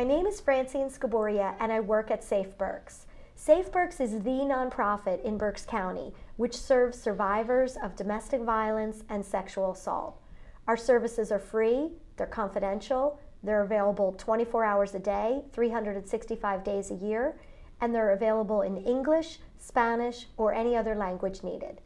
My 0.00 0.06
name 0.06 0.24
is 0.24 0.40
Francine 0.40 0.88
Scaboria, 0.88 1.54
and 1.60 1.70
I 1.70 1.80
work 1.80 2.10
at 2.10 2.24
Safe 2.24 2.56
Berks. 2.56 3.04
Safe 3.34 3.70
Berks 3.70 4.00
is 4.00 4.22
the 4.22 4.48
nonprofit 4.48 5.22
in 5.22 5.36
Berks 5.36 5.66
County 5.66 6.14
which 6.38 6.56
serves 6.56 6.98
survivors 6.98 7.76
of 7.76 7.96
domestic 7.96 8.40
violence 8.40 9.04
and 9.10 9.22
sexual 9.22 9.72
assault. 9.72 10.18
Our 10.66 10.78
services 10.78 11.30
are 11.30 11.38
free, 11.38 11.90
they're 12.16 12.26
confidential, 12.26 13.20
they're 13.42 13.60
available 13.60 14.14
24 14.16 14.64
hours 14.64 14.94
a 14.94 14.98
day, 14.98 15.42
365 15.52 16.64
days 16.64 16.90
a 16.90 16.94
year, 16.94 17.38
and 17.82 17.94
they're 17.94 18.12
available 18.12 18.62
in 18.62 18.78
English, 18.78 19.38
Spanish, 19.58 20.28
or 20.38 20.54
any 20.54 20.74
other 20.74 20.94
language 20.94 21.42
needed. 21.42 21.82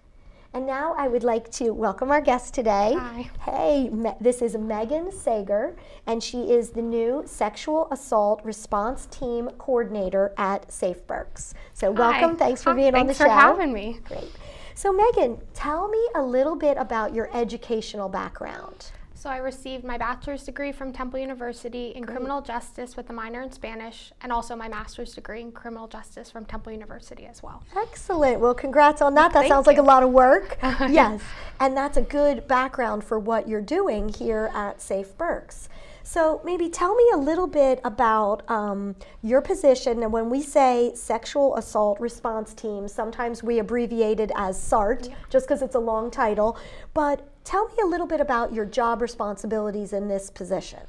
And 0.55 0.67
now 0.67 0.95
I 0.97 1.09
would 1.09 1.25
like 1.25 1.51
to 1.55 1.71
welcome 1.73 2.13
our 2.13 2.21
guest 2.21 2.55
today. 2.55 2.95
Hi. 2.97 3.29
Hey, 3.41 3.89
Me- 3.91 4.15
this 4.21 4.41
is 4.41 4.55
Meghan 4.55 5.13
Sager, 5.13 5.75
and 6.07 6.23
she 6.23 6.53
is 6.53 6.71
the 6.71 6.81
new 6.81 7.25
Sexual 7.27 7.89
Assault 7.91 8.41
Response 8.45 9.07
Team 9.07 9.51
Coordinator 9.59 10.33
at 10.39 10.71
Safe 10.71 11.05
Berks. 11.09 11.55
So, 11.73 11.91
welcome. 11.91 12.31
Hi. 12.31 12.37
Thanks 12.37 12.63
for 12.63 12.71
Hi, 12.71 12.77
being 12.77 12.95
on 12.95 13.09
the 13.09 13.15
show. 13.15 13.25
thanks 13.25 13.35
for 13.35 13.41
having 13.41 13.73
me. 13.73 13.99
Great. 14.05 14.31
So, 14.77 14.93
Meghan, 14.97 15.41
tell 15.55 15.89
me 15.89 15.99
a 16.15 16.23
little 16.23 16.55
bit 16.55 16.77
about 16.79 17.13
your 17.13 17.29
educational 17.37 18.09
background. 18.09 18.93
So 19.25 19.31
I 19.31 19.39
received 19.39 19.85
my 19.85 19.97
bachelor's 19.97 20.45
degree 20.45 20.71
from 20.71 20.93
Temple 20.93 21.19
University 21.19 21.93
in 21.97 22.05
criminal 22.05 22.43
justice 22.43 22.95
with 22.95 23.09
a 23.09 23.15
minor 23.15 23.41
in 23.41 23.51
Spanish, 23.51 24.13
and 24.21 24.31
also 24.31 24.55
my 24.55 24.69
master's 24.69 25.15
degree 25.15 25.41
in 25.41 25.51
criminal 25.51 25.89
justice 25.89 26.31
from 26.31 26.45
Temple 26.45 26.73
University 26.73 27.25
as 27.25 27.43
well. 27.43 27.63
Excellent. 27.75 28.39
Well, 28.39 28.53
congrats 28.53 29.01
on 29.01 29.15
that. 29.15 29.33
That 29.33 29.41
Thank 29.41 29.51
sounds 29.51 29.67
like 29.67 29.79
a 29.79 29.83
lot 29.83 30.03
of 30.03 30.11
work. 30.11 30.59
yes. 30.63 31.23
And 31.59 31.75
that's 31.75 31.97
a 31.97 32.03
good 32.03 32.47
background 32.47 33.03
for 33.03 33.19
what 33.19 33.49
you're 33.49 33.63
doing 33.63 34.11
here 34.11 34.51
at 34.53 34.83
Safe 34.83 35.17
Berks. 35.17 35.71
So, 36.07 36.43
maybe 36.45 36.69
tell 36.69 36.95
me 36.95 37.05
a 37.15 37.17
little 37.17 37.47
bit 37.47 37.81
about 37.83 38.49
um, 38.51 38.95
your 39.23 39.41
position. 39.41 40.03
And 40.03 40.13
when 40.13 40.29
we 40.29 40.43
say 40.43 40.93
sexual 40.95 41.57
assault 41.57 41.99
response 41.99 42.53
team, 42.53 42.87
sometimes 42.87 43.43
we 43.43 43.59
abbreviate 43.59 44.21
it 44.21 44.31
as 44.37 44.61
SART 44.61 45.09
just 45.31 45.49
because 45.49 45.63
it's 45.63 45.75
a 45.75 45.81
long 45.81 46.11
title. 46.11 46.59
But 46.93 47.27
tell 47.45 47.67
me 47.69 47.75
a 47.83 47.87
little 47.87 48.07
bit 48.07 48.21
about 48.21 48.53
your 48.53 48.67
job 48.67 49.01
responsibilities 49.01 49.95
in 49.95 50.07
this 50.07 50.29
position. 50.29 50.81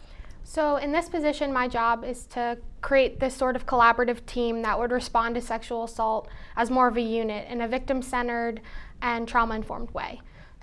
So 0.44 0.76
in 0.76 0.92
this 0.92 1.08
position, 1.08 1.52
my 1.52 1.70
job 1.70 2.04
is 2.04 2.26
to 2.28 2.58
create 2.82 3.20
this 3.20 3.34
sort 3.34 3.56
of 3.56 3.66
collaborative 3.66 4.26
team 4.26 4.62
that 4.64 4.78
would 4.78 4.92
respond 4.92 5.36
to 5.36 5.42
sexual 5.42 5.86
assault 5.86 6.28
as 6.58 6.70
more 6.70 6.88
of 6.88 6.98
a 6.98 7.02
unit 7.02 7.50
in 7.50 7.62
a 7.62 7.68
victim-centered 7.68 8.62
and 9.02 9.28
trauma-informed 9.28 9.92
way. 9.92 10.22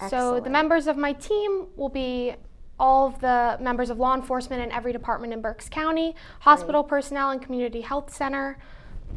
So 0.09 0.41
the 0.41 0.51
members 0.51 0.87
of 0.87 0.97
my 0.97 1.13
team 1.13 1.69
will 1.77 1.89
be 1.89 2.35
all 2.83 3.07
of 3.07 3.21
the 3.21 3.57
members 3.61 3.91
of 3.91 3.99
law 4.01 4.13
enforcement 4.13 4.61
in 4.61 4.73
every 4.73 4.93
department 4.93 5.33
in 5.33 5.41
Berks 5.41 5.69
County, 5.69 6.17
hospital 6.41 6.83
personnel 6.83 7.31
and 7.31 7.41
community 7.41 7.81
health 7.81 8.13
center, 8.13 8.59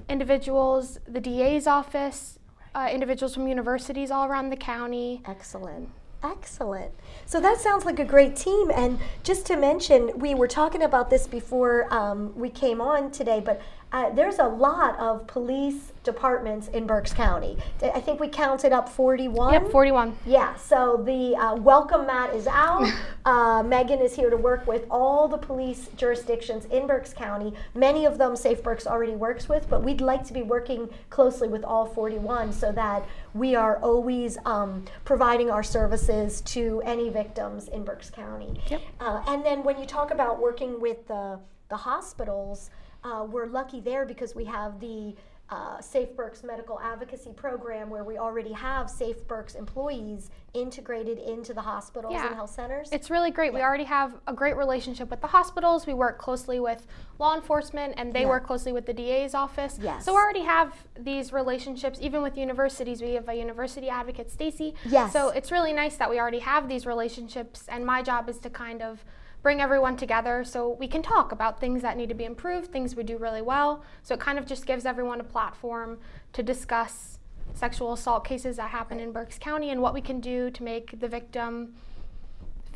individuals, 0.08 1.00
the 1.08 1.20
DA's 1.20 1.66
office, 1.66 2.38
uh, 2.76 2.88
individuals 2.94 3.34
from 3.34 3.48
universities 3.48 4.12
all 4.12 4.28
around 4.28 4.52
the 4.52 4.56
county. 4.56 5.24
Excellent. 5.26 5.90
Excellent. 6.24 6.92
So 7.26 7.42
that 7.42 7.60
sounds 7.60 7.86
like 7.86 7.98
a 7.98 8.06
great 8.06 8.36
team. 8.36 8.70
And 8.70 9.00
just 9.24 9.48
to 9.48 9.56
mention, 9.58 10.12
we 10.20 10.36
were 10.36 10.48
talking 10.48 10.84
about 10.84 11.10
this 11.10 11.26
before 11.26 11.92
um, 11.92 12.34
we 12.36 12.52
came 12.52 12.80
on 12.80 13.10
today, 13.10 13.40
but 13.44 13.60
uh, 13.96 14.10
there's 14.10 14.40
a 14.40 14.46
lot 14.46 15.00
of 15.00 15.26
police 15.26 15.94
departments 16.04 16.68
in 16.68 16.86
Berks 16.86 17.14
County. 17.14 17.58
I 17.82 18.02
think 18.02 18.20
we 18.20 18.28
counted 18.28 18.74
up 18.74 18.90
41. 18.90 19.54
Yep, 19.54 19.72
41. 19.72 20.18
Yeah, 20.26 20.54
so 20.56 21.02
the 21.06 21.34
uh, 21.38 21.56
welcome 21.56 22.06
mat 22.06 22.36
is 22.36 22.46
out. 22.48 22.86
Uh, 23.26 23.64
Meghan 23.64 24.04
is 24.04 24.16
here 24.16 24.30
to 24.30 24.38
work 24.38 24.68
with 24.68 24.86
all 24.92 25.28
the 25.28 25.38
police 25.38 25.90
jurisdictions 25.98 26.66
in 26.66 26.86
Berks 26.86 27.12
County. 27.12 27.56
Many 27.74 28.06
of 28.06 28.20
them 28.20 28.36
Safe 28.36 28.62
Berks 28.62 28.86
already 28.86 29.16
works 29.16 29.50
with, 29.50 29.68
but 29.68 29.82
we'd 29.82 30.00
like 30.00 30.24
to 30.26 30.34
be 30.34 30.44
working 30.44 30.88
closely 31.10 31.48
with 31.48 31.64
all 31.64 31.88
41 31.88 32.54
so 32.54 32.72
that 32.74 33.04
we 33.34 33.56
are 33.56 33.78
always 33.78 34.38
um, 34.46 34.86
providing 35.06 35.50
our 35.50 35.64
services 35.64 36.42
to 36.42 36.84
any 36.86 37.10
victims 37.10 37.68
in 37.68 37.84
Berks 37.84 38.12
County. 38.12 38.62
Yep. 38.68 38.82
Uh, 39.00 39.24
and 39.26 39.44
then 39.44 39.64
when 39.64 39.80
you 39.80 39.88
talk 39.88 40.12
about 40.12 40.40
working 40.40 40.80
with 40.80 41.08
the, 41.08 41.40
the 41.70 41.78
hospitals, 41.78 42.70
uh, 43.06 43.24
we're 43.24 43.46
lucky 43.48 43.80
there 43.80 44.06
because 44.06 44.36
we 44.36 44.44
have 44.46 44.80
the 44.80 45.16
uh, 45.52 45.80
Safe 45.80 46.16
Berks 46.16 46.44
Medical 46.44 46.80
Advocacy 46.80 47.32
Program 47.32 47.88
where 47.92 48.04
we 48.04 48.18
already 48.18 48.52
have 48.52 48.90
Safe 48.90 49.28
Berks 49.28 49.54
employees 49.54 50.32
integrated 50.56 51.20
into 51.20 51.54
the 51.54 51.62
hospitals 51.62 52.14
Yeah. 52.14 52.26
and 52.26 52.36
health 52.36 52.50
centers. 52.50 52.90
It's 52.92 53.12
really 53.12 53.30
great. 53.30 53.54
We 53.54 53.62
already 53.62 53.84
have 53.84 54.16
a 54.26 54.34
great 54.34 54.58
relationship 54.58 55.12
with 55.12 55.22
the 55.22 55.28
hospitals. 55.28 55.86
We 55.86 55.94
work 55.94 56.18
closely 56.18 56.60
with 56.60 56.88
law 57.20 57.36
enforcement, 57.36 57.94
and 57.98 58.12
they 58.12 58.22
Yeah. 58.22 58.30
work 58.30 58.48
closely 58.48 58.74
with 58.74 58.88
the 58.88 58.94
DA's 58.94 59.36
office. 59.36 59.78
Yes. 59.80 60.04
So 60.04 60.14
we 60.14 60.18
already 60.20 60.42
have 60.42 60.74
these 60.98 61.32
relationships, 61.32 62.00
even 62.02 62.24
with 62.24 62.36
universities. 62.40 63.04
We 63.04 63.14
have 63.14 63.30
a 63.30 63.36
university 63.36 63.88
advocate, 63.88 64.32
Stacy. 64.32 64.74
Yes. 64.84 65.14
So 65.14 65.30
it's 65.30 65.52
really 65.52 65.74
nice 65.74 65.96
that 65.98 66.10
we 66.10 66.20
already 66.20 66.40
have 66.40 66.68
these 66.68 66.88
relationships, 66.88 67.68
and 67.68 67.86
my 67.86 68.02
job 68.02 68.30
is 68.30 68.40
to 68.40 68.50
kind 68.50 68.82
of 68.82 69.06
bring 69.46 69.62
everyone 69.62 69.96
together 69.96 70.44
so 70.44 70.70
we 70.80 70.88
can 70.88 71.04
talk 71.04 71.32
about 71.32 71.60
things 71.60 71.84
that 71.84 71.96
need 71.96 72.10
to 72.10 72.16
be 72.16 72.26
improved, 72.26 72.72
things 72.72 72.96
we 72.96 73.04
do 73.04 73.16
really 73.16 73.44
well. 73.44 73.84
So 74.02 74.16
it 74.16 74.20
kind 74.20 74.40
of 74.40 74.48
just 74.48 74.66
gives 74.66 74.88
everyone 74.88 75.22
a 75.22 75.24
platform 75.24 76.00
to 76.34 76.42
discuss 76.42 77.20
sexual 77.54 77.94
assault 77.94 78.26
cases 78.26 78.58
that 78.58 78.72
happen 78.72 79.00
in 79.00 79.12
Berks 79.12 79.38
County 79.38 79.70
and 79.70 79.84
what 79.84 79.94
we 79.94 80.02
can 80.02 80.20
do 80.20 80.50
to 80.50 80.64
make 80.64 81.00
the 81.00 81.08
victim 81.08 81.76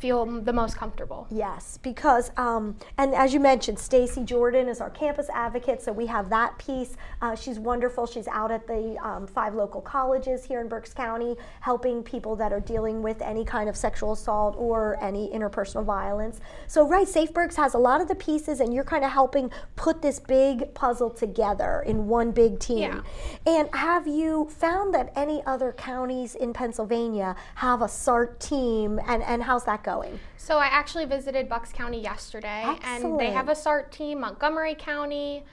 feel 0.00 0.24
the 0.24 0.52
most 0.52 0.76
comfortable. 0.76 1.26
Yes, 1.30 1.78
because 1.82 2.30
um, 2.36 2.76
and 2.96 3.14
as 3.14 3.34
you 3.34 3.40
mentioned, 3.40 3.78
Stacy 3.78 4.24
Jordan 4.24 4.66
is 4.68 4.80
our 4.80 4.90
campus 4.90 5.28
advocate, 5.32 5.82
so 5.82 5.92
we 5.92 6.06
have 6.06 6.30
that 6.30 6.58
piece. 6.58 6.96
Uh, 7.20 7.34
she's 7.34 7.58
wonderful. 7.58 8.06
She's 8.06 8.26
out 8.28 8.50
at 8.50 8.66
the 8.66 8.96
um, 9.02 9.26
five 9.26 9.54
local 9.54 9.80
colleges 9.80 10.44
here 10.44 10.60
in 10.60 10.68
Berks 10.68 10.94
County, 10.94 11.36
helping 11.60 12.02
people 12.02 12.34
that 12.36 12.52
are 12.52 12.60
dealing 12.60 13.02
with 13.02 13.20
any 13.20 13.44
kind 13.44 13.68
of 13.68 13.76
sexual 13.76 14.12
assault 14.12 14.54
or 14.58 14.96
any 15.02 15.28
interpersonal 15.28 15.84
violence. 15.84 16.40
So, 16.66 16.88
right, 16.88 17.06
Safe 17.06 17.32
Berks 17.34 17.56
has 17.56 17.74
a 17.74 17.78
lot 17.78 18.00
of 18.00 18.08
the 18.08 18.14
pieces, 18.14 18.60
and 18.60 18.72
you're 18.72 18.84
kind 18.84 19.04
of 19.04 19.12
helping 19.12 19.50
put 19.76 20.00
this 20.00 20.18
big 20.18 20.72
puzzle 20.72 21.10
together 21.10 21.84
in 21.86 22.08
one 22.08 22.30
big 22.30 22.58
team. 22.58 22.78
Yeah. 22.78 23.02
And 23.46 23.68
have 23.74 24.06
you 24.06 24.48
found 24.50 24.94
that 24.94 25.12
any 25.14 25.42
other 25.44 25.72
counties 25.72 26.34
in 26.34 26.54
Pennsylvania 26.54 27.36
have 27.56 27.82
a 27.82 27.88
SART 27.88 28.40
team, 28.40 28.98
and, 29.06 29.22
and 29.22 29.42
how's 29.42 29.64
that 29.64 29.82
going? 29.82 29.89
So 30.36 30.58
I 30.58 30.66
actually 30.66 31.04
visited 31.04 31.48
Bucks 31.48 31.72
County 31.72 32.00
yesterday, 32.00 32.76
and 32.82 33.18
they 33.18 33.30
have 33.30 33.48
a 33.48 33.54
SART 33.54 33.92
team. 33.92 34.20
Montgomery 34.20 34.74
County, 34.74 35.44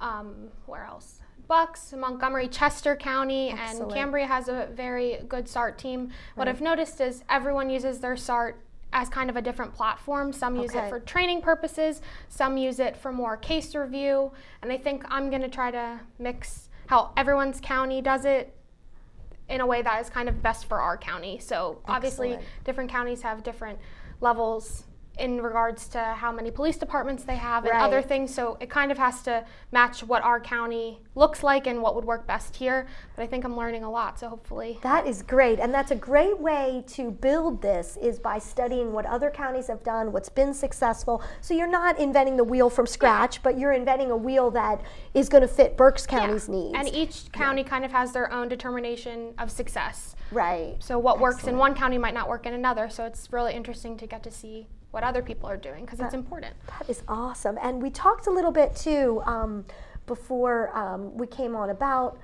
um, 0.00 0.48
where 0.66 0.84
else? 0.84 1.20
Bucks, 1.46 1.92
Montgomery, 1.96 2.48
Chester 2.48 2.96
County, 2.96 3.50
Excellent. 3.50 3.82
and 3.82 3.92
Cambria 3.92 4.26
has 4.26 4.48
a 4.48 4.68
very 4.72 5.18
good 5.28 5.46
SART 5.48 5.78
team. 5.78 6.10
What 6.36 6.48
I've 6.48 6.60
noticed 6.62 7.00
is 7.00 7.22
everyone 7.28 7.68
uses 7.68 8.00
their 8.00 8.16
SART 8.16 8.60
as 8.94 9.08
kind 9.08 9.28
of 9.28 9.36
a 9.36 9.42
different 9.42 9.74
platform. 9.74 10.32
Some 10.32 10.56
use 10.56 10.70
Okay. 10.74 10.86
it 10.86 10.88
for 10.88 11.00
training 11.00 11.42
purposes, 11.42 12.00
some 12.28 12.56
use 12.56 12.78
it 12.78 12.96
for 12.96 13.12
more 13.12 13.36
case 13.36 13.74
review, 13.74 14.32
and 14.62 14.72
I 14.72 14.78
think 14.78 15.04
I'm 15.08 15.28
going 15.30 15.42
to 15.42 15.48
try 15.48 15.70
to 15.70 16.00
mix 16.18 16.68
how 16.86 17.12
everyone's 17.16 17.60
county 17.60 18.00
does 18.00 18.24
it 18.24 18.54
in 19.48 19.60
a 19.60 19.66
way 19.66 19.82
that 19.82 20.00
is 20.00 20.10
kind 20.10 20.28
of 20.28 20.42
best 20.42 20.66
for 20.66 20.80
our 20.80 20.96
county. 20.96 21.38
So 21.38 21.80
obviously, 21.86 22.32
Excellent. 22.32 22.64
different 22.64 22.90
counties 22.90 23.22
have 23.22 23.42
different 23.42 23.78
levels 24.20 24.84
in 25.18 25.40
regards 25.40 25.86
to 25.88 25.98
how 26.00 26.32
many 26.32 26.50
police 26.50 26.76
departments 26.76 27.22
they 27.24 27.36
have 27.36 27.64
and 27.64 27.70
Right. 27.72 27.82
other 27.82 28.02
things. 28.02 28.34
So 28.34 28.56
it 28.60 28.68
kind 28.68 28.90
of 28.90 28.98
has 28.98 29.22
to 29.22 29.44
match 29.70 30.02
what 30.02 30.22
our 30.24 30.40
county 30.40 31.00
looks 31.14 31.42
like 31.44 31.66
and 31.68 31.80
what 31.82 31.94
would 31.94 32.04
work 32.04 32.26
best 32.26 32.56
here. 32.56 32.86
But 33.14 33.22
I 33.22 33.26
think 33.26 33.44
I'm 33.44 33.56
learning 33.56 33.84
a 33.84 33.90
lot. 33.90 34.18
So 34.18 34.28
hopefully, 34.28 34.78
That 34.82 35.06
is 35.06 35.22
great, 35.22 35.60
and 35.60 35.72
that's 35.72 35.92
a 35.92 35.96
great 35.96 36.38
way 36.40 36.82
to 36.88 37.10
build 37.12 37.62
this 37.62 37.96
is 37.98 38.18
by 38.18 38.38
studying 38.38 38.92
what 38.92 39.06
other 39.06 39.30
counties 39.30 39.68
have 39.68 39.84
done, 39.84 40.10
what's 40.10 40.28
been 40.28 40.52
successful. 40.52 41.22
So 41.40 41.54
you're 41.54 41.68
not 41.68 41.98
inventing 41.98 42.36
the 42.36 42.44
wheel 42.44 42.68
from 42.68 42.86
scratch, 42.86 43.42
but 43.42 43.56
you're 43.56 43.72
inventing 43.72 44.10
a 44.10 44.16
wheel 44.16 44.50
that 44.52 44.80
is 45.14 45.28
going 45.28 45.42
to 45.42 45.48
fit 45.48 45.76
Berks 45.76 46.06
County's 46.06 46.48
Yeah. 46.48 46.54
needs. 46.56 46.74
And 46.78 46.88
each 46.88 47.30
county 47.32 47.62
kind 47.62 47.84
of 47.84 47.92
has 47.92 48.12
their 48.12 48.32
own 48.32 48.48
determination 48.48 49.34
of 49.38 49.50
success. 49.50 50.16
right. 50.32 50.74
So 50.80 50.98
what 50.98 51.20
works 51.20 51.46
in 51.46 51.56
one 51.58 51.74
county 51.74 51.98
might 51.98 52.14
not 52.14 52.28
work 52.28 52.46
in 52.46 52.54
another. 52.54 52.88
So 52.88 53.04
it's 53.04 53.32
really 53.32 53.54
interesting 53.54 53.96
to 53.98 54.06
get 54.06 54.22
to 54.24 54.30
see 54.32 54.66
what 54.94 55.02
other 55.02 55.22
people 55.22 55.50
are 55.50 55.56
doing 55.56 55.84
because 55.84 55.98
it's 55.98 56.14
important. 56.14 56.54
That 56.68 56.88
is 56.88 57.02
awesome. 57.08 57.58
And 57.60 57.82
we 57.82 57.90
talked 57.90 58.28
a 58.28 58.30
little 58.30 58.52
bit 58.52 58.76
too 58.76 59.20
um, 59.26 59.64
before 60.06 60.74
um, 60.76 61.16
we 61.18 61.26
came 61.26 61.56
on 61.56 61.70
about 61.70 62.18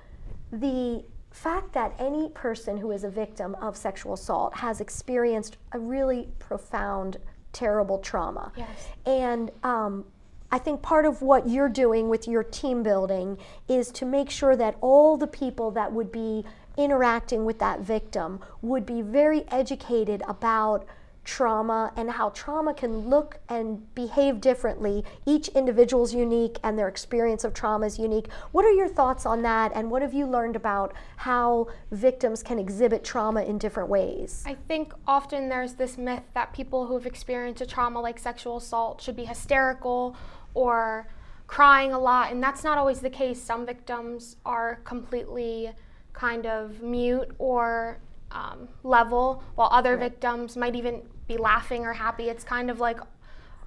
the 0.53 1.03
fact 1.31 1.73
that 1.73 1.93
any 1.99 2.29
person 2.29 2.77
who 2.77 2.91
is 2.91 3.03
a 3.03 3.09
victim 3.09 3.55
of 3.55 3.75
sexual 3.75 4.13
assault 4.13 4.55
has 4.55 4.79
experienced 4.79 5.57
a 5.73 5.79
really 5.79 6.29
profound, 6.39 7.17
terrible 7.51 7.99
trauma. 7.99 8.53
Yes. 8.55 8.87
And 9.05 9.51
um, 9.63 10.05
I 10.49 10.57
think 10.57 10.81
part 10.81 11.05
of 11.05 11.21
what 11.21 11.49
you're 11.49 11.69
doing 11.69 12.07
with 12.07 12.25
your 12.25 12.43
team 12.43 12.83
building 12.83 13.37
is 13.67 13.91
to 13.91 14.05
make 14.05 14.29
sure 14.29 14.55
that 14.55 14.77
all 14.79 15.17
the 15.17 15.27
people 15.27 15.71
that 15.71 15.91
would 15.91 16.11
be 16.11 16.45
interacting 16.77 17.43
with 17.43 17.59
that 17.59 17.81
victim 17.81 18.39
would 18.61 18.85
be 18.85 19.01
very 19.01 19.43
educated 19.49 20.23
about 20.25 20.85
trauma 21.23 21.93
and 21.95 22.09
how 22.09 22.29
trauma 22.29 22.73
can 22.73 23.09
look 23.09 23.39
and 23.47 23.93
behave 23.93 24.41
differently. 24.41 25.03
Each 25.25 25.47
individual 25.49 26.03
is 26.03 26.13
unique 26.13 26.57
and 26.63 26.77
their 26.77 26.87
experience 26.87 27.43
of 27.43 27.53
trauma 27.53 27.85
is 27.85 27.99
unique. 27.99 28.27
What 28.51 28.65
are 28.65 28.71
your 28.71 28.87
thoughts 28.87 29.25
on 29.25 29.41
that 29.43 29.71
and 29.75 29.91
what 29.91 30.01
have 30.01 30.13
you 30.13 30.25
learned 30.25 30.55
about 30.55 30.93
how 31.17 31.67
victims 31.91 32.41
can 32.41 32.57
exhibit 32.57 33.03
trauma 33.03 33.43
in 33.43 33.57
different 33.57 33.89
ways? 33.89 34.43
I 34.47 34.55
think 34.67 34.93
often 35.07 35.49
there's 35.49 35.75
this 35.75 35.97
myth 35.97 36.23
that 36.33 36.53
people 36.53 36.87
who 36.87 36.95
have 36.95 37.05
experienced 37.05 37.61
a 37.61 37.67
trauma 37.67 38.01
like 38.01 38.17
sexual 38.17 38.57
assault 38.57 39.01
should 39.01 39.15
be 39.15 39.25
hysterical 39.25 40.15
or 40.53 41.07
crying 41.47 41.91
a 41.91 41.99
lot, 41.99 42.31
and 42.31 42.41
that's 42.41 42.63
not 42.63 42.77
always 42.77 43.01
the 43.01 43.09
case. 43.09 43.41
Some 43.41 43.65
victims 43.65 44.37
are 44.45 44.79
completely 44.85 45.71
kind 46.13 46.45
of 46.45 46.81
mute 46.81 47.29
or 47.37 47.99
um, 48.31 48.67
level, 48.83 49.43
while 49.55 49.69
other 49.71 49.91
right. 49.91 50.11
victims 50.11 50.57
might 50.57 50.75
even 50.75 51.03
be 51.27 51.37
laughing 51.37 51.85
or 51.85 51.93
happy. 51.93 52.29
It's 52.29 52.43
kind 52.43 52.69
of 52.69 52.79
like 52.79 52.99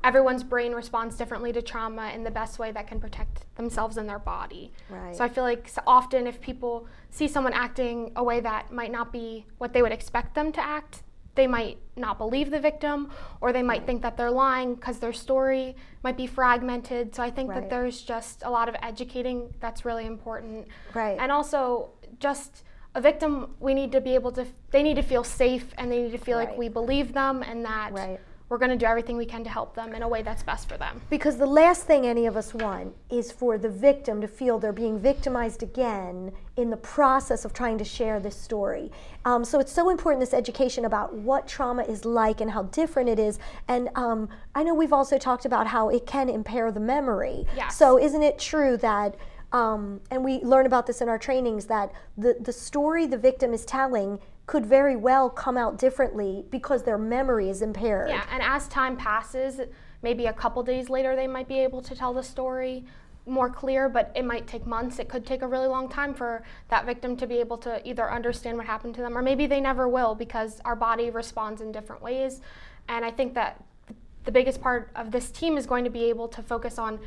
everyone's 0.03 0.45
brain 0.45 0.73
responds 0.73 1.17
differently 1.17 1.53
to 1.53 1.63
trauma 1.63 2.11
in 2.15 2.23
the 2.25 2.31
best 2.31 2.59
way 2.59 2.71
that 2.71 2.87
can 2.87 3.01
protect 3.01 3.47
themselves 3.57 3.97
and 3.97 4.09
their 4.09 4.19
body. 4.19 4.71
Right. 4.91 5.17
So 5.17 5.25
I 5.25 5.29
feel 5.29 5.45
like 5.45 5.69
so 5.69 5.81
often 5.87 6.27
if 6.27 6.41
people 6.41 6.87
see 7.11 7.27
someone 7.27 7.55
acting 7.55 8.13
a 8.15 8.23
way 8.23 8.41
that 8.41 8.71
might 8.71 8.93
not 8.93 9.13
be 9.13 9.47
what 9.59 9.73
they 9.73 9.81
would 9.81 9.93
expect 9.93 10.35
them 10.35 10.53
to 10.53 10.61
act, 10.61 11.03
they 11.35 11.47
might 11.47 11.79
not 11.97 12.19
believe 12.19 12.51
the 12.51 12.61
victim 12.61 13.11
or 13.41 13.53
they 13.53 13.63
might 13.63 13.87
think 13.87 14.03
that 14.03 14.17
they're 14.17 14.31
lying 14.31 14.75
because 14.75 14.99
their 14.99 15.13
story 15.13 15.75
might 16.03 16.17
be 16.17 16.27
fragmented. 16.27 17.15
So 17.15 17.23
I 17.23 17.31
think 17.31 17.51
right. 17.51 17.63
that 17.63 17.71
there's 17.71 18.03
just 18.03 18.43
a 18.45 18.51
lot 18.51 18.69
of 18.69 18.77
educating 18.83 19.53
that's 19.59 19.85
really 19.85 20.07
important. 20.07 20.69
Right. 20.93 21.17
And 21.19 21.33
also 21.33 21.91
just 22.21 22.63
a 22.95 23.01
victim 23.01 23.49
we 23.61 23.75
need 23.75 23.93
to 23.93 24.01
be 24.01 24.15
able 24.15 24.33
to 24.33 24.47
they 24.71 24.83
need 24.83 24.95
to 24.95 25.03
feel 25.03 25.25
safe 25.25 25.67
and 25.79 25.91
they 25.91 26.03
need 26.03 26.13
to 26.13 26.19
feel 26.19 26.39
right. 26.39 26.51
like 26.51 26.59
we 26.59 26.69
believe 26.69 27.13
them 27.13 27.43
and 27.43 27.65
that 27.65 27.93
right. 27.93 28.21
we're 28.49 28.59
going 28.59 28.71
to 28.71 28.77
do 28.77 28.87
everything 28.87 29.17
we 29.17 29.27
can 29.27 29.43
to 29.43 29.51
help 29.51 29.75
them 29.75 29.95
in 29.95 30.03
a 30.03 30.09
way 30.09 30.23
that's 30.23 30.45
best 30.45 30.69
for 30.69 30.77
them 30.77 31.01
because 31.11 31.37
the 31.37 31.47
last 31.47 31.85
thing 31.85 32.07
any 32.07 32.27
of 32.27 32.37
us 32.37 32.55
want 32.55 32.95
is 33.11 33.33
for 33.33 33.59
the 33.59 33.69
victim 33.69 34.21
to 34.21 34.29
feel 34.29 34.59
they're 34.61 34.73
being 34.73 34.99
victimized 34.99 35.63
again 35.63 36.31
in 36.57 36.71
the 36.71 36.77
process 36.77 37.45
of 37.45 37.53
trying 37.53 37.77
to 37.77 37.85
share 37.85 38.21
this 38.21 38.37
story 38.37 38.93
um, 39.25 39.45
so 39.45 39.59
it's 39.59 39.73
so 39.73 39.91
important 39.91 40.21
this 40.21 40.35
education 40.35 40.85
about 40.85 41.13
what 41.13 41.49
trauma 41.49 41.83
is 41.83 42.05
like 42.05 42.41
and 42.41 42.53
how 42.53 42.63
different 42.65 43.09
it 43.09 43.19
is 43.19 43.41
and 43.67 43.89
um, 43.97 44.29
i 44.55 44.63
know 44.63 44.73
we've 44.73 44.93
also 44.93 45.19
talked 45.19 45.45
about 45.45 45.67
how 45.67 45.89
it 45.89 46.07
can 46.07 46.29
impair 46.29 46.71
the 46.71 46.81
memory 46.81 47.45
yes. 47.57 47.77
so 47.77 47.99
isn't 47.99 48.23
it 48.23 48.39
true 48.39 48.77
that 48.77 49.17
um, 49.55 50.01
and 50.11 50.25
we 50.25 50.41
learn 50.41 50.67
about 50.67 50.85
this 50.85 51.01
in 51.01 51.09
our 51.09 51.17
trainings 51.17 51.67
that 51.67 51.93
the, 52.19 52.37
the 52.41 52.53
story 52.53 53.07
the 53.07 53.17
victim 53.17 53.55
is 53.55 53.65
telling 53.65 54.19
could 54.47 54.67
very 54.67 54.97
well 54.97 55.31
come 55.31 55.57
out 55.57 55.79
differently 55.79 56.45
because 56.51 56.83
their 56.83 56.99
memory 56.99 57.49
is 57.49 57.63
impaired. 57.63 58.09
Yeah, 58.09 58.25
and 58.33 58.43
as 58.43 58.67
time 58.67 58.97
passes, 58.97 59.61
maybe 60.03 60.27
a 60.27 60.33
couple 60.33 60.61
days 60.65 60.91
later, 60.91 61.15
they 61.15 61.29
might 61.29 61.47
be 61.47 61.61
able 61.61 61.81
to 61.83 61.95
tell 61.95 62.13
the 62.13 62.23
story 62.23 62.85
more 63.27 63.49
clear, 63.49 63.89
but 63.89 64.11
it 64.17 64.25
might 64.25 64.49
take 64.49 64.67
months. 64.67 64.99
It 64.99 65.09
could 65.09 65.25
take 65.25 65.43
a 65.43 65.47
really 65.47 65.69
long 65.69 65.89
time 65.89 66.15
for 66.15 66.43
that 66.69 66.85
victim 66.85 67.17
to 67.17 67.27
be 67.27 67.39
able 67.39 67.57
to 67.59 67.81
either 67.89 68.11
understand 68.11 68.59
what 68.59 68.67
happened 68.67 68.97
to 68.97 69.03
them 69.03 69.17
or 69.17 69.23
maybe 69.23 69.47
they 69.47 69.61
never 69.61 69.89
will 69.89 70.17
because 70.17 70.61
our 70.65 70.77
body 70.77 71.11
responds 71.11 71.63
in 71.63 71.71
different 71.71 72.03
ways. 72.03 72.41
And 72.89 73.05
I 73.05 73.13
think 73.13 73.35
that 73.35 73.63
the 74.25 74.33
biggest 74.33 74.61
part 74.61 74.91
of 74.97 75.13
this 75.13 75.31
team 75.31 75.57
is 75.57 75.65
going 75.65 75.85
to 75.85 75.91
be 75.91 76.05
able 76.05 76.27
to 76.29 76.43
focus 76.43 76.77
on 76.77 76.99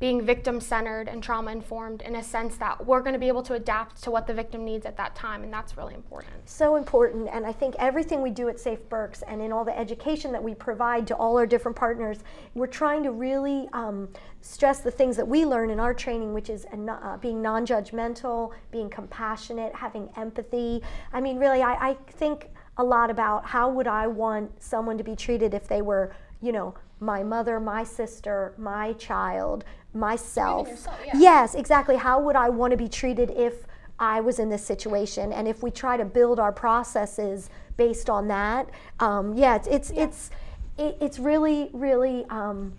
being 0.00 0.24
victim 0.24 0.60
centered 0.60 1.08
and 1.08 1.22
trauma 1.22 1.52
informed 1.52 2.02
in 2.02 2.16
a 2.16 2.22
sense 2.22 2.56
that 2.56 2.84
we're 2.84 3.00
going 3.00 3.12
to 3.12 3.18
be 3.18 3.28
able 3.28 3.42
to 3.42 3.54
adapt 3.54 4.02
to 4.02 4.10
what 4.10 4.26
the 4.26 4.34
victim 4.34 4.64
needs 4.64 4.84
at 4.86 4.96
that 4.96 5.14
time, 5.14 5.44
and 5.44 5.52
that's 5.52 5.76
really 5.76 5.94
important. 5.94 6.32
So 6.46 6.76
important, 6.76 7.28
and 7.32 7.46
I 7.46 7.52
think 7.52 7.76
everything 7.78 8.20
we 8.20 8.30
do 8.30 8.48
at 8.48 8.58
Safe 8.58 8.88
Berks 8.88 9.22
and 9.22 9.40
in 9.40 9.52
all 9.52 9.64
the 9.64 9.76
education 9.78 10.32
that 10.32 10.42
we 10.42 10.54
provide 10.54 11.06
to 11.06 11.14
all 11.14 11.38
our 11.38 11.46
different 11.46 11.76
partners, 11.76 12.18
we're 12.54 12.66
trying 12.66 13.04
to 13.04 13.12
really 13.12 13.68
um, 13.72 14.08
stress 14.40 14.80
the 14.80 14.90
things 14.90 15.16
that 15.16 15.26
we 15.26 15.46
learn 15.46 15.70
in 15.70 15.78
our 15.78 15.94
training, 15.94 16.34
which 16.34 16.50
is 16.50 16.66
uh, 16.66 17.16
being 17.18 17.40
non 17.40 17.64
judgmental, 17.64 18.52
being 18.72 18.90
compassionate, 18.90 19.74
having 19.74 20.10
empathy. 20.16 20.82
I 21.12 21.20
mean, 21.20 21.38
really, 21.38 21.62
I, 21.62 21.90
I 21.90 21.94
think 22.08 22.48
a 22.76 22.84
lot 22.84 23.10
about 23.10 23.46
how 23.46 23.70
would 23.70 23.86
I 23.86 24.06
want 24.06 24.62
someone 24.62 24.98
to 24.98 25.04
be 25.04 25.14
treated 25.14 25.54
if 25.54 25.68
they 25.68 25.82
were, 25.82 26.14
you 26.40 26.52
know, 26.52 26.74
my 27.00 27.22
mother, 27.22 27.60
my 27.60 27.84
sister, 27.84 28.54
my 28.56 28.92
child, 28.94 29.64
myself. 29.92 30.68
Yourself, 30.68 30.98
yeah. 31.06 31.12
Yes, 31.16 31.54
exactly. 31.54 31.96
How 31.96 32.20
would 32.20 32.36
I 32.36 32.48
want 32.48 32.70
to 32.72 32.76
be 32.76 32.88
treated 32.88 33.30
if 33.30 33.66
I 33.98 34.20
was 34.20 34.38
in 34.38 34.48
this 34.48 34.64
situation? 34.64 35.32
And 35.32 35.46
if 35.46 35.62
we 35.62 35.70
try 35.70 35.96
to 35.96 36.04
build 36.04 36.40
our 36.40 36.52
processes 36.52 37.50
based 37.76 38.10
on 38.10 38.28
that, 38.28 38.68
um, 39.00 39.34
yeah, 39.34 39.56
it's 39.56 39.68
it's 39.68 39.90
yeah. 39.92 40.04
it's 40.04 40.30
it, 40.78 40.96
it's 41.00 41.18
really 41.18 41.70
really 41.72 42.24
um, 42.30 42.74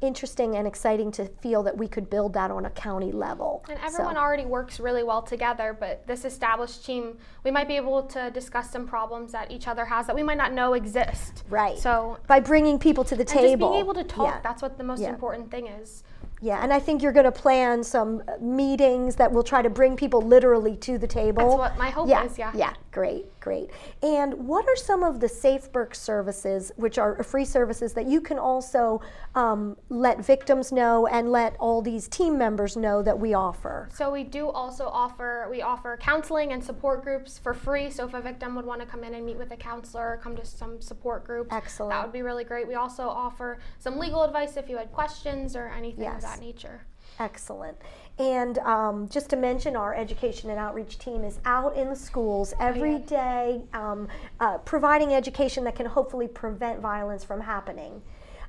interesting 0.00 0.56
and 0.56 0.66
exciting 0.66 1.10
to 1.12 1.26
feel 1.26 1.62
that 1.64 1.76
we 1.76 1.88
could 1.88 2.08
build 2.08 2.32
that 2.34 2.50
on 2.50 2.66
a 2.66 2.70
county 2.70 3.10
level. 3.10 3.64
And 3.68 3.78
everyone 3.80 4.14
so. 4.14 4.20
already 4.20 4.44
works 4.44 4.78
really 4.78 5.02
well 5.02 5.22
together, 5.22 5.76
but 5.78 6.06
this 6.06 6.24
established 6.24 6.84
team, 6.84 7.18
we 7.44 7.50
might 7.50 7.66
be 7.66 7.76
able 7.76 8.02
to 8.04 8.30
discuss 8.30 8.70
some 8.70 8.86
problems 8.86 9.32
that 9.32 9.50
each 9.50 9.66
other 9.66 9.84
has 9.84 10.06
that 10.06 10.14
we 10.14 10.22
might 10.22 10.38
not 10.38 10.52
know 10.52 10.74
exist. 10.74 11.44
Right. 11.48 11.78
So 11.78 12.18
by 12.26 12.40
bringing 12.40 12.78
people 12.78 13.04
to 13.04 13.16
the 13.16 13.24
table, 13.24 13.68
just 13.68 13.72
being 13.72 13.74
able 13.74 13.94
to 13.94 14.04
talk, 14.04 14.26
yeah. 14.26 14.40
that's 14.42 14.62
what 14.62 14.78
the 14.78 14.84
most 14.84 15.00
yeah. 15.00 15.10
important 15.10 15.50
thing 15.50 15.66
is. 15.66 16.04
Yeah, 16.40 16.62
and 16.62 16.72
I 16.72 16.78
think 16.78 17.02
you're 17.02 17.12
going 17.12 17.24
to 17.24 17.32
plan 17.32 17.82
some 17.82 18.22
meetings 18.40 19.16
that 19.16 19.30
will 19.30 19.42
try 19.42 19.60
to 19.62 19.70
bring 19.70 19.96
people 19.96 20.20
literally 20.22 20.76
to 20.78 20.98
the 20.98 21.06
table. 21.06 21.58
That's 21.58 21.58
what 21.58 21.78
my 21.78 21.90
hope 21.90 22.08
yeah, 22.08 22.24
is, 22.24 22.38
yeah. 22.38 22.52
Yeah, 22.54 22.74
great, 22.92 23.26
great. 23.40 23.70
And 24.02 24.34
what 24.46 24.68
are 24.68 24.76
some 24.76 25.02
of 25.02 25.18
the 25.18 25.28
Safe 25.28 25.70
Berks 25.72 26.00
services, 26.00 26.70
which 26.76 26.98
are 26.98 27.22
free 27.24 27.44
services, 27.44 27.92
that 27.94 28.06
you 28.06 28.20
can 28.20 28.38
also 28.38 29.00
um, 29.34 29.76
let 29.88 30.24
victims 30.24 30.70
know 30.70 31.06
and 31.08 31.32
let 31.32 31.56
all 31.58 31.82
these 31.82 32.06
team 32.06 32.38
members 32.38 32.76
know 32.76 33.02
that 33.02 33.18
we 33.18 33.34
offer? 33.34 33.88
So 33.92 34.10
we 34.10 34.22
do 34.22 34.48
also 34.48 34.86
offer, 34.86 35.48
we 35.50 35.62
offer 35.62 35.96
counseling 36.00 36.52
and 36.52 36.62
support 36.62 37.02
groups 37.02 37.38
for 37.38 37.52
free. 37.52 37.90
So 37.90 38.06
if 38.06 38.14
a 38.14 38.20
victim 38.20 38.54
would 38.54 38.64
want 38.64 38.80
to 38.80 38.86
come 38.86 39.02
in 39.02 39.14
and 39.14 39.26
meet 39.26 39.38
with 39.38 39.50
a 39.50 39.56
counselor, 39.56 40.20
come 40.22 40.36
to 40.36 40.44
some 40.44 40.80
support 40.80 41.24
group, 41.24 41.52
Excellent. 41.52 41.90
that 41.90 42.04
would 42.04 42.12
be 42.12 42.22
really 42.22 42.44
great. 42.44 42.68
We 42.68 42.74
also 42.74 43.08
offer 43.08 43.58
some 43.80 43.98
legal 43.98 44.22
advice 44.22 44.56
if 44.56 44.68
you 44.68 44.76
had 44.76 44.92
questions 44.92 45.56
or 45.56 45.68
anything 45.68 46.04
yes 46.04 46.27
that 46.28 46.40
nature. 46.40 46.82
Excellent. 47.18 47.76
And 48.18 48.58
um, 48.58 49.08
just 49.08 49.30
to 49.30 49.36
mention, 49.36 49.76
our 49.76 49.94
education 49.94 50.50
and 50.50 50.58
outreach 50.58 50.98
team 50.98 51.24
is 51.24 51.38
out 51.44 51.76
in 51.76 51.88
the 51.88 51.96
schools 51.96 52.54
every 52.60 52.98
day, 52.98 53.62
um, 53.72 54.08
uh, 54.40 54.58
providing 54.58 55.14
education 55.14 55.64
that 55.64 55.76
can 55.76 55.86
hopefully 55.86 56.28
prevent 56.28 56.80
violence 56.80 57.24
from 57.24 57.40
happening. 57.40 58.02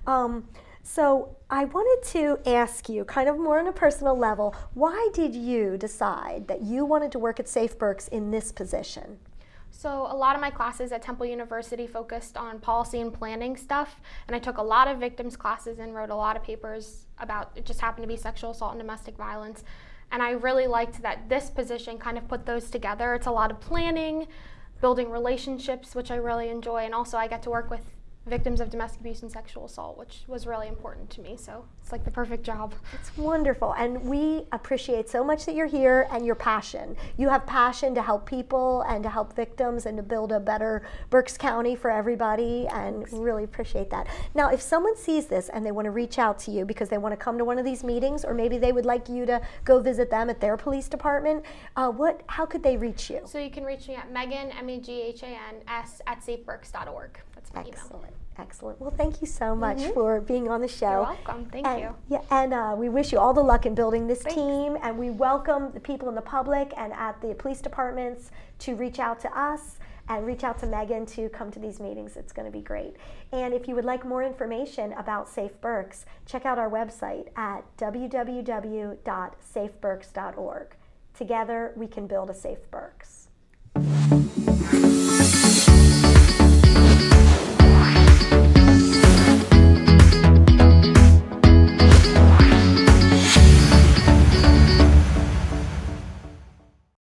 Um, 0.08 0.48
so, 0.82 1.36
I 1.50 1.66
wanted 1.66 2.08
to 2.12 2.40
ask 2.50 2.90
you, 2.90 3.04
kind 3.04 3.28
of 3.30 3.38
more 3.38 3.60
on 3.60 3.68
a 3.68 3.74
personal 3.74 4.18
level, 4.18 4.56
why 4.74 5.10
did 5.14 5.36
you 5.36 5.78
decide 5.78 6.48
that 6.48 6.62
you 6.62 6.86
wanted 6.86 7.12
to 7.12 7.20
work 7.20 7.40
at 7.40 7.48
Safe 7.48 7.78
Berks 7.78 8.08
in 8.08 8.32
this 8.32 8.52
position? 8.52 9.20
So 9.72 10.08
a 10.10 10.16
lot 10.16 10.36
of 10.36 10.42
my 10.42 10.50
classes 10.50 10.92
at 10.92 11.02
Temple 11.02 11.26
University 11.26 11.88
focused 11.88 12.36
on 12.36 12.60
policy 12.60 13.00
and 13.00 13.14
planning 13.14 13.56
stuff, 13.56 14.02
and 14.28 14.36
I 14.36 14.40
took 14.40 14.58
a 14.58 14.64
lot 14.64 14.88
of 14.88 14.98
victims 15.00 15.38
classes 15.38 15.80
and 15.80 15.96
wrote 15.96 16.10
a 16.10 16.16
lot 16.16 16.36
of 16.36 16.44
papers 16.44 17.06
about 17.18 17.52
it 17.56 17.66
just 17.66 17.80
happened 17.80 18.04
to 18.04 18.08
be 18.08 18.18
sexual 18.18 18.52
assault 18.52 18.74
and 18.74 18.82
domestic 18.82 19.16
violence. 19.16 19.64
And 20.12 20.22
I 20.24 20.32
really 20.32 20.68
liked 20.68 21.02
that 21.04 21.30
this 21.30 21.50
position 21.50 21.98
kind 21.98 22.18
of 22.18 22.28
put 22.28 22.46
those 22.46 22.70
together. 22.70 23.14
It's 23.14 23.28
a 23.28 23.32
lot 23.32 23.52
of 23.52 23.60
planning, 23.60 24.28
building 24.82 25.12
relationships, 25.12 25.96
which 25.96 26.10
I 26.12 26.16
really 26.16 26.50
enjoy, 26.50 26.84
and 26.86 26.94
also 26.94 27.18
I 27.18 27.28
get 27.28 27.44
to 27.44 27.50
work 27.50 27.70
with 27.70 27.82
victims 28.26 28.62
of 28.62 28.70
domestic 28.70 29.02
abuse 29.02 29.24
and 29.24 29.32
sexual 29.32 29.66
assault, 29.66 29.98
which 29.98 30.22
was 30.28 30.46
really 30.46 30.68
important 30.68 31.10
to 31.10 31.22
me. 31.22 31.36
So 31.36 31.66
it's 31.82 31.92
like 31.92 32.06
the 32.06 32.12
perfect 32.12 32.44
job. 32.44 32.74
It's 32.94 33.16
wonderful. 33.18 33.74
And 33.74 34.04
we 34.04 34.46
appreciate 34.52 35.10
so 35.10 35.24
much 35.24 35.46
that 35.46 35.56
you're 35.56 35.68
here 35.68 36.08
and 36.12 36.26
your 36.26 36.36
passion. 36.36 36.96
You 37.18 37.30
have 37.30 37.46
passion 37.48 37.96
to 37.96 38.02
help 38.02 38.26
people 38.26 38.82
and 38.84 39.04
to 39.04 39.10
help 39.10 39.36
victims 39.36 39.86
and 39.86 39.98
to 39.98 40.04
build 40.04 40.32
a 40.32 40.40
better 40.40 40.84
Berks 41.10 41.38
County 41.38 41.76
for 41.76 41.90
everybody. 41.90 42.68
And 42.68 43.12
really 43.12 43.44
appreciate 43.44 43.90
that. 43.90 44.08
Now, 44.36 44.50
if 44.50 44.62
someone 44.62 44.96
sees 44.96 45.26
this 45.26 45.50
and 45.50 45.66
they 45.66 45.72
want 45.72 45.86
to 45.86 45.92
reach 45.92 46.20
out 46.20 46.38
to 46.40 46.52
you 46.52 46.66
because 46.66 46.90
they 46.90 46.98
want 46.98 47.14
to 47.14 47.18
come 47.18 47.38
to 47.38 47.46
one 47.46 47.58
of 47.58 47.66
these 47.66 47.84
meetings, 47.84 48.24
or 48.24 48.34
maybe 48.34 48.58
they 48.58 48.72
would 48.72 48.86
like 48.86 49.10
you 49.10 49.26
to 49.26 49.42
go 49.66 49.80
visit 49.80 50.12
them 50.12 50.30
at 50.30 50.40
their 50.40 50.58
police 50.58 50.88
department, 50.88 51.44
uh, 51.76 51.90
what? 51.90 52.22
How 52.28 52.46
could 52.46 52.62
they 52.62 52.78
reach 52.78 53.10
you? 53.10 53.22
So 53.26 53.40
you 53.40 53.50
can 53.50 53.64
reach 53.64 53.88
me 53.88 53.96
at 53.96 54.14
Meghan 54.14 54.56
M 54.58 54.70
E 54.70 54.80
G 54.80 55.02
H 55.02 55.24
A 55.24 55.28
N 55.28 55.62
S 55.68 56.02
at 56.06 56.22
safeberks.org. 56.22 57.20
Excellent. 57.56 58.04
email. 58.04 58.20
Excellent. 58.40 58.80
Well, 58.80 58.92
thank 58.92 59.22
you 59.22 59.28
so 59.28 59.54
much 59.54 59.80
mm-hmm. 59.80 59.94
for 59.94 60.22
being 60.22 60.48
on 60.50 60.62
the 60.62 60.68
show. 60.68 60.90
You're 60.90 61.02
welcome. 61.02 61.46
Thank 61.52 61.68
and, 61.68 61.82
you. 61.82 61.94
Yeah, 62.08 62.22
and 62.32 62.54
uh, 62.54 62.74
we 62.78 62.88
wish 62.88 63.12
you 63.12 63.20
all 63.20 63.34
the 63.34 63.44
luck 63.44 63.66
in 63.66 63.76
building 63.76 64.08
this 64.08 64.22
Thanks. 64.22 64.36
team. 64.36 64.78
And 64.82 64.98
we 64.98 65.10
welcome 65.10 65.74
the 65.74 65.82
people 65.82 66.08
in 66.08 66.16
the 66.16 66.22
public 66.22 66.72
and 66.78 66.94
at 66.94 67.20
the 67.22 67.36
police 67.36 67.60
departments 67.60 68.32
to 68.60 68.76
reach 68.76 69.00
out 69.00 69.20
to 69.22 69.38
us 69.38 69.80
and 70.08 70.26
reach 70.26 70.44
out 70.44 70.58
to 70.60 70.66
Meghan 70.66 71.06
to 71.16 71.28
come 71.30 71.52
to 71.52 71.60
these 71.60 71.82
meetings. 71.82 72.18
It's 72.18 72.32
going 72.32 72.46
to 72.46 72.52
be 72.52 72.62
great. 72.62 72.96
And 73.32 73.54
if 73.54 73.68
you 73.68 73.76
would 73.76 73.86
like 73.86 74.04
more 74.06 74.24
information 74.24 74.94
about 74.94 75.30
Safe 75.30 75.62
Berks, 75.62 76.06
check 76.26 76.46
out 76.46 76.58
our 76.58 76.70
website 76.70 77.28
at 77.36 77.64
www.safeberks.org. 77.78 80.76
Together, 81.14 81.74
we 81.76 81.88
can 81.88 82.08
build 82.08 82.30
a 82.30 82.34
safe 82.34 82.72
Berks. 82.72 83.28